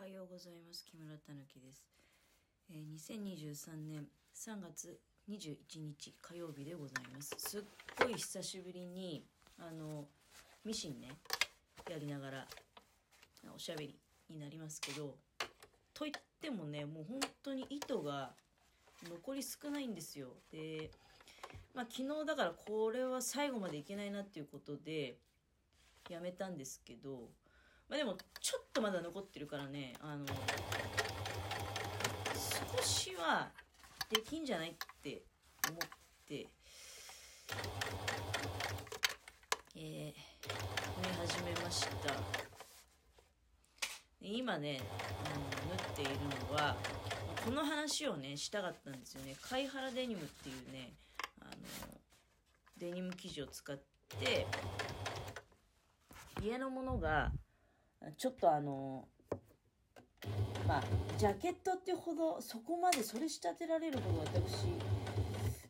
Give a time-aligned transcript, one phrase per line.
[0.00, 0.86] おはようございます。
[0.86, 1.84] 木村たぬきです、
[2.70, 7.34] えー、2023年3月21日火曜日でございます。
[7.36, 7.62] すっ
[8.02, 9.26] ごい久しぶりに
[9.58, 10.06] あの
[10.64, 11.08] ミシンね
[11.90, 12.46] やりながら
[13.54, 13.94] おしゃべり
[14.30, 15.16] になりますけど
[15.92, 18.30] といってもねもう本当に糸が
[19.06, 20.28] 残り少ないんですよ。
[20.50, 20.90] で
[21.74, 25.18] まあ昨日だからこれは最後までいけないなっていうことで
[26.08, 27.28] やめたんですけど
[27.90, 30.24] まあでもちょっとまだ残ってるからねあの
[32.76, 33.50] 少しは
[34.08, 35.22] できんじゃないって
[35.68, 35.78] 思っ
[36.26, 36.46] て
[39.74, 42.14] えー、縫い始めました。
[44.20, 44.80] 今ね、
[45.64, 46.10] うん、縫っている
[46.48, 46.76] のは
[47.44, 49.34] この話をねしたかったんですよね。
[49.40, 50.92] 貝原デニムっていうね
[51.40, 51.52] あの
[52.76, 53.76] デニム生地を使っ
[54.20, 54.46] て
[56.42, 57.32] 家のものが
[58.16, 59.06] ちょっとあの
[60.66, 60.82] まあ
[61.18, 64.66] ジャケットってほどそこまでそれ仕立てられるほど私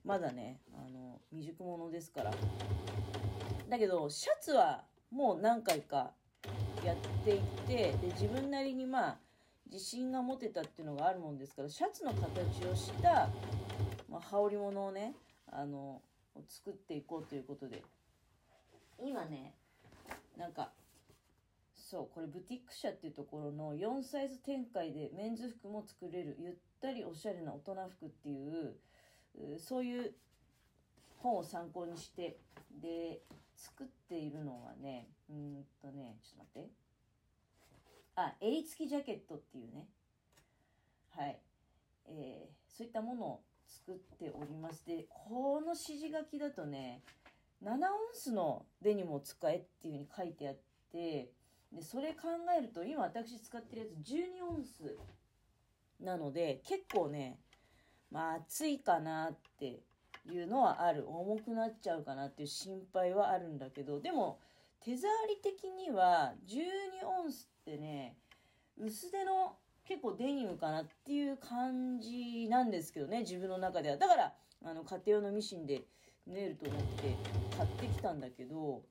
[0.05, 2.33] まだねあの未熟者ですから。
[3.69, 6.13] だけどシャツはもう何回か
[6.85, 9.19] やっていってで自分なりにまあ
[9.71, 13.29] 自信が持てたっていうのがあるもんですからシャツの形をした、
[14.09, 15.15] まあ、羽織物をね
[15.53, 16.03] あの
[16.49, 17.83] 作っていこうということで。
[19.03, 19.55] 今ね
[20.37, 20.71] なんか
[21.91, 26.37] そうこれブティック社っていうところの4サイズ展開でメンズ服も作れる。
[26.39, 28.77] ゆったりおしゃれな大人服っていう
[29.59, 30.15] そういう
[31.19, 32.39] 本を参考にして
[32.81, 33.23] で
[33.57, 36.71] 作っているのはねうんとねちょっと待って。
[38.15, 39.89] あ襟付きジャケットっていうね。
[41.17, 41.41] はい、
[42.07, 44.87] えー、そういったものを作っております。
[44.87, 47.03] でこの指示書きだとね
[47.65, 47.79] 7オン
[48.13, 50.55] スのデニムを使えっていうふうに書いてあっ
[50.93, 51.33] て
[51.73, 54.97] でそれ考えると今私使ってるやつ12オンス
[56.01, 57.39] なので結構ね
[58.11, 59.81] まあ暑いかなって
[60.29, 61.09] いうのはある。
[61.09, 64.41] 重くなっちゃうかなっていう心配はあるんだけどでも
[64.85, 68.17] 手触り的には12オンスってね
[68.79, 73.97] 薄手の結構デニムかなっていう感じなんですけどね自分の中では。
[73.97, 75.83] だからあの家庭用のミシンで
[76.27, 77.17] 縫えると思って
[77.57, 78.83] 買ってきたんだけど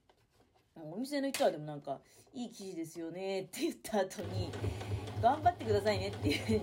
[0.83, 1.99] お店の人はでもなんか、
[2.33, 4.51] いい生地ですよねって言った後に、
[5.21, 6.61] 頑張ってくださいねっていうふうに、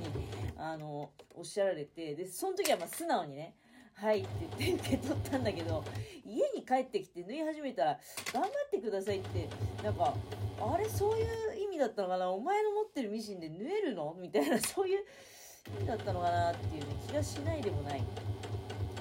[0.56, 3.54] あの、おっしゃられて、で、その時はま素直にね、
[3.94, 4.28] はいって
[4.58, 5.82] 言って受け取ったんだけど、
[6.24, 8.00] 家に帰ってきて縫い始めたら、
[8.32, 9.48] 頑張ってくださいって、
[9.82, 10.14] なんか、
[10.60, 14.14] あれそういう意味だったのかなお前の持ってるミシンで縫えるの？
[14.18, 15.04] みたいな、そういう
[15.78, 18.02] 意味だったのかなっていうね、気がしないでもない。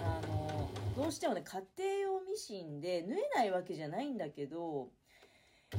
[0.04, 4.90] あの、どうしてもね、家庭用ミシンで縫えないわけじゃないんだけど、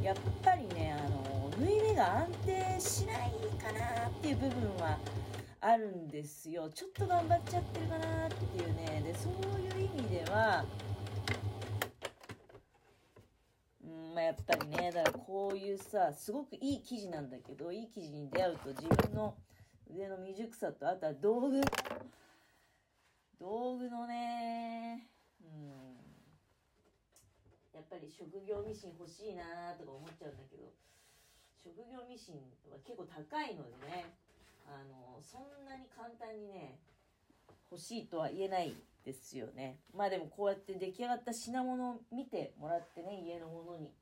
[0.02, 4.98] やっぱりねあの縫い目が安定しないかなっていう部分は
[5.60, 6.70] あるんですよ。
[6.70, 9.02] ちょっと頑張っちゃってるかなっていうね。
[9.04, 10.64] でそういう意味では
[13.84, 19.34] うんまあ、やっぱりねだからこういうさすごくいい生地なんだけどいい生地に出会うと自分の
[19.88, 21.60] 腕の未熟さとあとは道具。
[23.38, 25.08] 道具のね
[25.40, 25.85] うん
[27.76, 30.72] やっぱり職業ミシン欲しいなとか思っちゃうんだけど
[31.60, 32.40] 職業ミシン
[32.72, 34.08] は結構高いのでね
[34.64, 36.80] あのそんなに簡単にね
[37.70, 38.72] 欲しいとは言えない
[39.04, 39.78] ですよね。
[39.94, 43.92] まあでもこうやって出来上がった品物を見てもらってね家のものに。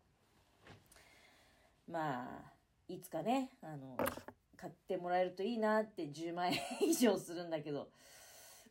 [1.90, 2.52] まあ
[2.88, 3.96] いつかねあの
[4.56, 7.88] 買ってもらえるといいなって10万円以上するんだけど、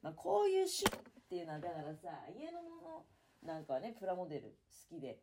[0.02, 3.04] まあ、こういう趣味っていうのはだからさ家のもの
[3.46, 4.56] なんかね、プラモデル
[4.92, 5.20] 好きで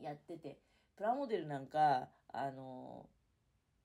[0.00, 0.58] やってて、
[0.96, 3.06] プラモデルなんか、あの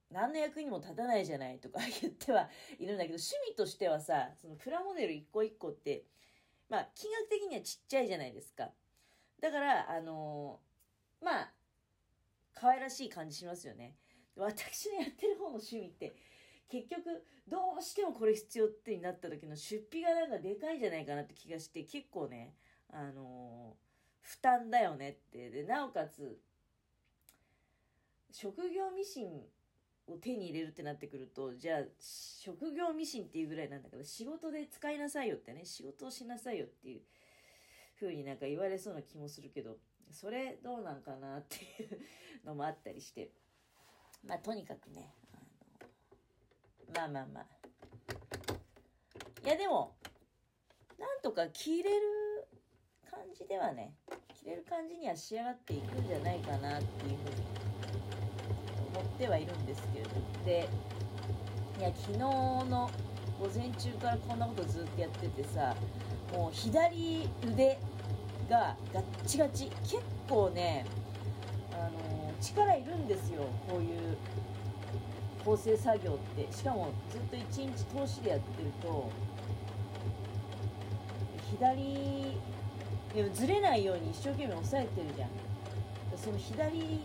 [0.09, 2.49] 何の役にも立たないじゃないとか 言っては
[2.79, 6.05] いるんだけど、趣味としてはさ、そのプラモデル一個一個って、
[6.69, 8.71] まあ、金額的にはちっちゃいじゃないですか。
[9.39, 10.61] だから、あの
[11.21, 11.53] まあ、
[12.53, 13.95] 可愛らしい感じしますよね。
[14.35, 16.15] 私のやってる方の趣味って、
[16.69, 22.55] 結局、どうしてもこれ必要ってなった時の出費がなんかでかいんじゃないかなって気がして、結構ね、
[22.91, 23.75] あの
[24.21, 25.49] 負担だよねって。
[25.49, 26.39] でなおかつ
[28.31, 29.41] 職業ミシン
[30.07, 37.01] を手に入れるってなってくるとじゃあ職業ミシンっていうぐらいなんだけど仕事で使いなさいよってね仕事をしなさいよっていう
[37.99, 39.77] 風になんか言われそうな気もするけど
[40.11, 43.31] それどうなんかなっていうのもあったりして。
[44.25, 45.13] まあとにかくね
[46.95, 47.45] あのまあまあまあ。
[49.45, 49.95] いやでも
[50.99, 52.36] なんとか着れる
[53.09, 53.93] 感じではね
[54.41, 57.35] 着れる感じには仕上がっていくんじゃないかなっていうふうに
[58.95, 60.11] 思ってはいるんですけれど。
[60.45, 60.69] で
[61.79, 62.89] いや昨日の
[63.39, 65.75] 午前中からこんなことずっとやっててさ
[66.33, 67.77] もう左腕
[68.49, 69.69] がガッチガチ。
[69.83, 70.85] 結構ね
[71.71, 74.17] あの力いるんですよこういう
[75.45, 76.51] 構成作業って。
[76.51, 79.09] しかもずっと一日通しでやってると
[81.51, 82.37] 左
[83.17, 85.29] でもずれないように一生懸命押さえてるじゃん。
[86.13, 87.01] その左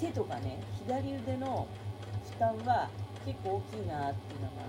[0.00, 1.68] 手とかね左腕の
[2.26, 2.90] 負担は
[3.24, 4.66] 結構大きいなっていうのが。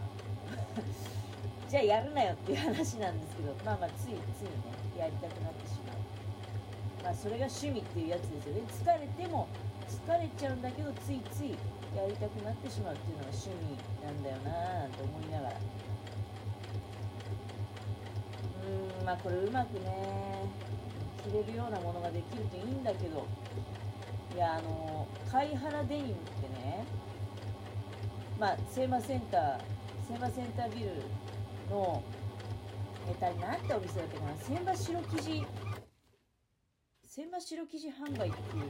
[1.68, 4.22] じゃあやるなよっていう話なんですけどまあまあついついね
[4.96, 5.98] やりたくなってしまう。
[7.02, 8.62] まあそれが趣味っていうやつですよね。
[8.70, 9.48] 疲れても
[9.90, 11.58] 疲れちゃうんだけどついつい
[11.98, 13.74] やりたくなってしまうっていうのが趣味
[14.06, 15.58] なんだよなーなんて思いながら。
[18.66, 20.50] うんまあこれうまくね
[21.24, 23.28] 着れるようなものができるといいんだけど
[24.36, 26.86] いやあの貝原デニムってね
[28.40, 29.60] まあセーマセンター
[30.08, 30.92] セーマセンタービル
[31.70, 32.04] の
[33.08, 35.46] えっとあれなんてお店だったかな千葉白生地
[37.08, 38.64] 千葉白生地販売っていう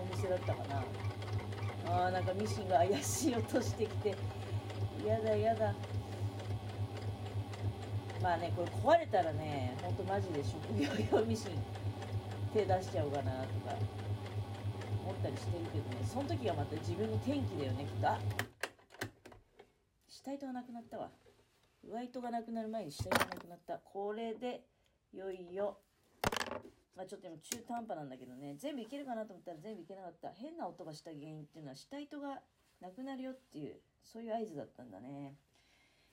[0.00, 0.82] お店だったかな。
[1.88, 4.16] あーなんかミシンが怪しい音してきて
[5.06, 5.72] やだやだ。
[8.26, 11.62] まあねこれ壊れたらねほんとマジで職業用ミシン
[12.52, 13.76] 手出しちゃおうかなとか
[15.04, 18.08] 思ったりしてるけどねその時はまた自分の転機だよねきっと。
[18.08, 18.18] あ
[20.08, 21.10] 下糸がなくなったわ。
[21.88, 23.78] 上糸がなくなる前に下糸がなくなった。
[23.78, 24.62] これで
[25.14, 25.78] いよいよ。
[26.96, 28.56] まあちょっと今中途半端なんだけどね。
[28.58, 30.32] 全部いけるかなと思ったら全部いけなかった。
[30.34, 32.40] 変な音がした原因っていうのは下糸が
[32.80, 35.36] なくなるよっていうそういう合図だったんだね。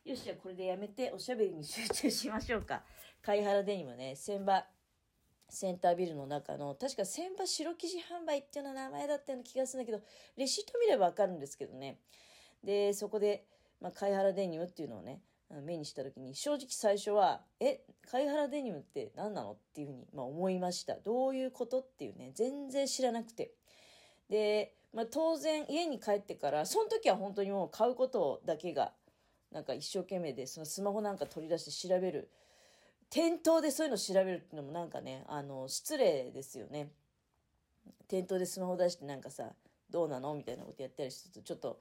[0.05, 2.83] よしじゃあこれでやめておしゃべりに集中しましょうか。
[3.23, 4.17] 貝原デニムね。
[4.17, 4.67] 千葉
[5.47, 10.03] センタービルの中の確か千葉白生地販売っていうような名前だったような気がするんだけど
[10.35, 12.01] レシート見ればわかるんですけどね。
[12.61, 13.45] でそこで、
[13.79, 15.21] まあ、貝原デニムっていうのをね
[15.61, 20.97] 目にした時に正直最初はえ貝原デニムって何なのっていうふうに、まあ、思いました。
[20.97, 23.53] どういうことっていうね全然知らなくて。
[24.29, 28.93] で、まあ、当然家に帰ってからその時は本当にもう買うことだけが
[29.53, 32.29] なんか一生懸命でそのスマホなんか取り出して調べる。
[33.09, 36.89] 店頭でそういうの調べるっていうのもなんかねあの失礼ですよね。
[38.07, 39.51] 店頭でスマホ出してなんかさ
[39.89, 41.79] どうなのみたいなことやったりするとちょっと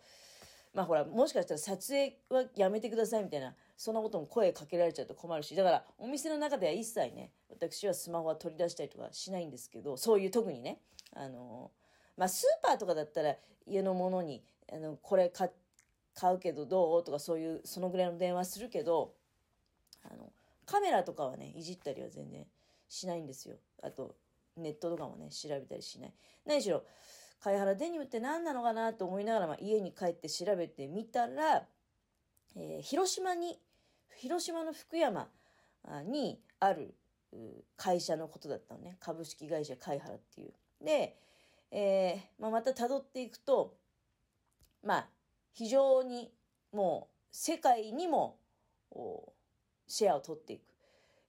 [0.74, 10.80] まあほらもしかしたら撮影はやめてくださいみたいなそんなことも声かけられちゃうと困るしだからお店の中では一切ね私はスマホは取り出したりとかしないんですけどそういう特にね
[11.14, 11.70] あの
[12.16, 13.34] まあスーパーとかだったら
[13.66, 14.42] 家のものに
[14.72, 15.61] あのこれ買って
[16.14, 17.04] 買うけどどう？
[17.04, 19.14] とかそういうそのぐらいの電話するけど
[20.04, 20.32] あの
[20.66, 22.46] カメラとかはねいじったりは全然
[22.88, 23.56] しないんですよ。
[23.82, 24.16] あと
[24.56, 26.12] ネットとかもね調べたりしない。
[26.46, 26.84] 何しろ
[27.40, 31.66] 貝原デニムって何なのかなと思いながら、まあ、家に帰って調べてみたら、
[32.54, 33.58] えー広島に
[34.16, 35.28] 広島の福山
[36.04, 36.94] にある
[37.76, 38.96] 会社のことだったのね。
[39.00, 40.52] 株式会社貝原っていう。
[40.84, 41.16] で、
[41.70, 43.74] えーまあ、また辿っていくと
[44.84, 45.08] まあ
[45.52, 46.32] 非常に
[46.72, 48.38] もう世界にも
[49.86, 50.62] シェアを取っていく、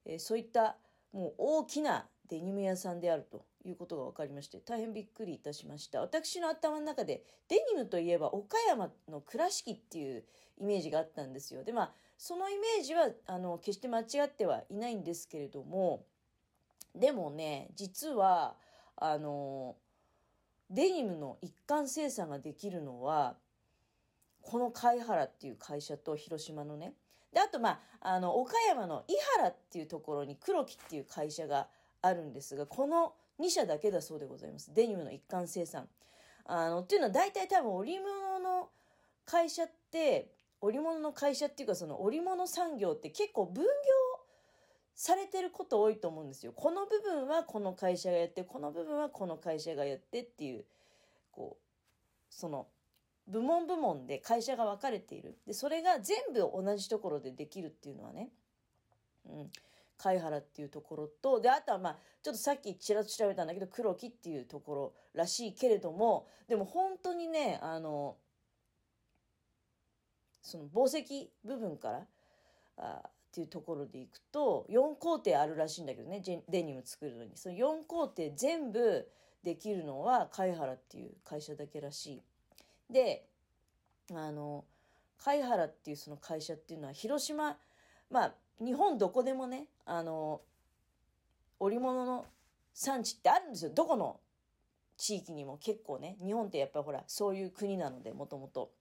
[0.05, 0.77] えーそういった
[1.11, 6.01] もう大きなデニム屋さんであるということが分かりまして大変びっくりいたしました。
[6.01, 10.23] 私の頭の中でデニムといえば岡山の倉敷っていう
[10.59, 11.63] イメージがあったんですよ。
[11.63, 16.05] でまあそのイメージはあの決して間違ってはいないんですけれども
[16.95, 18.55] でもね実は
[18.95, 19.75] あの
[20.69, 23.35] デニムの一貫生産ができるのは
[24.43, 26.93] この貝原っていう会社と広島のね。
[27.31, 31.67] であとまああの岡山の伊原っていうところに黒木っていう会社が
[32.01, 34.73] あるんですがこの2社だけだそうでございます。
[34.73, 35.87] デニムの一貫生産。
[36.45, 38.69] あのっていうのは大体多分織物の
[39.25, 40.29] 会社って
[40.61, 43.69] 織物の会社っていうかその織物産業って結構分業
[44.95, 46.51] されてること多いと思うんですよ。
[46.53, 50.65] この部分はこの会社がやってこの部分はこの会社がやってっていう
[51.31, 51.63] こう
[52.29, 52.67] その
[53.27, 55.37] 部門部門で会社が分かれている。
[55.45, 58.29] でそれが全部同じところでできるっていうのはね、
[59.25, 59.49] うん、
[59.97, 68.17] 貝原っていうところとであとはまあちょっとさっきちらっと調べたんだけど黒木っていうところらしいけれどもでも本当にねあの
[70.41, 72.07] その紡績部分から
[72.77, 77.31] あっていうところでいくと4工程あるらしいんだけどねデニム作るのに。
[77.35, 79.09] その4工程全部
[79.43, 82.23] できるのは貝原っていう会社だけらしい。
[82.93, 83.25] で
[84.13, 84.63] あの
[85.17, 87.57] 貝原っていうその会社っていうのは広島
[88.09, 88.33] まあ
[88.63, 90.41] 日本どこでもねあの
[91.59, 92.25] 織物の
[92.73, 94.19] 産地ってあるんですよどこの
[94.97, 98.71] 地域にも結構ね日本ってやっぱほらそういう国なのでもともと。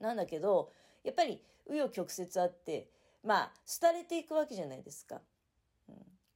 [0.00, 0.72] なんだけど、
[1.04, 2.88] やっぱり紆余曲折あって、
[3.22, 5.20] まあ、廃れていくわけじゃないですか。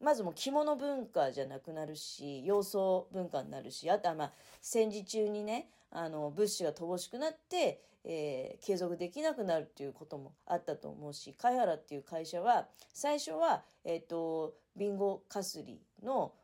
[0.05, 16.35] まずもう着物文化じゃなくなるし、洋装文化になるし、あとはまあ、戦時中にね、あの、物資が乏しくなって、えー、継続できなくなるっていうこともあったと思うし、貝原っていう会社は、最初は、えっ、ー、と、ビンゴかすりの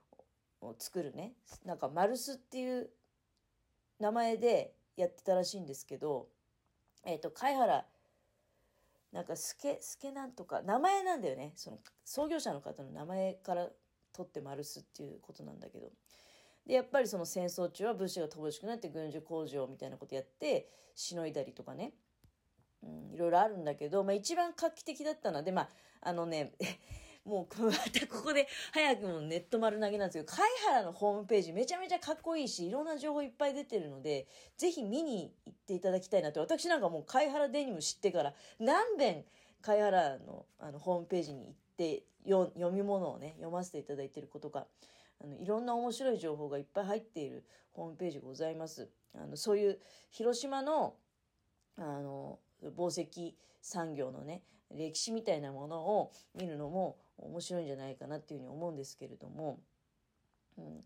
[0.63, 1.35] を作るね、
[1.67, 2.89] なんかマルスっていう
[3.99, 6.29] 名前でやってたらしいんですけど、
[7.05, 7.85] えっ、ー、と、貝原、
[9.13, 11.53] なんかスケ、スケなんとか、名前なんだよね。
[11.57, 13.69] その創業者の方の名前から
[14.13, 15.91] 取って丸すっていうことなんだけど。
[16.67, 21.95] で、やっぱりその戦争中は物資が乏しくなって軍需工場みたいなことやって、しのいだりとかね。
[22.83, 25.69] うん、いろいろあるんだけど、まあ一番画期的だったの、で、まあ、
[26.03, 26.53] あのね、
[27.25, 36.41] もう、またここで早くもネット丸投げなんですけど、貝原のホームページめちゃめちゃかっこいいし、いろんな情報いっぱい出てるので、ぜひ見に行っていただきたいなと。
[36.41, 39.25] 私なんかもう貝原デニム知ってから、何遍
[39.61, 44.67] 貝原のあのホームページに行ってよ読み物をね、読ませていただいてることが、
[45.23, 48.89] あのいろんな面白い情報がいっぱい入っているホームページございます。
[49.15, 49.79] あのそういう
[50.11, 50.95] 広島の
[51.77, 59.59] あの宝石産業のね歴史みたいなものを見るのも面白いんじゃないかなっていうふうに思うんですけれども、
[60.59, 60.85] うん、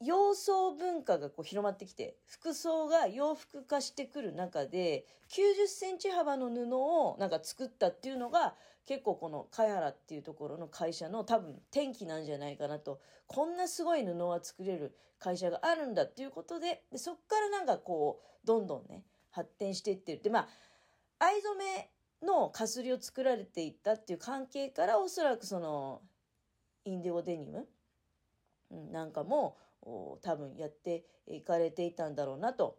[0.00, 8.54] 洋装文化がこう広まってきて服装が洋服化してくる中で90センチ幅の布をなんか作ったっていうのが
[8.86, 20.22] 結構この貝原っていうところの会社の多分転機なんじゃないかなとこんなすごい布は作れる会社があるんだっていうことででそっからなんかこうどんどんね発展していってる。
[20.22, 20.48] でまあ
[21.18, 21.90] 藍染め
[22.22, 26.02] のかすりを作られていったっていう関係からおそらくその
[26.84, 27.66] インディゴデニム？
[28.92, 29.56] なんかも
[30.22, 32.78] 多分やっていかれていたんだろうなと